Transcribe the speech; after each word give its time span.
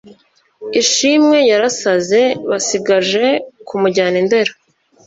ishimwe 0.81 1.37
yarasaze 1.49 2.21
basigaje 2.49 3.23
ku 3.67 3.73
mujyana 3.81 4.17
indera 4.23 4.51